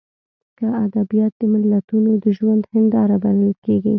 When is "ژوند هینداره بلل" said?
2.37-3.51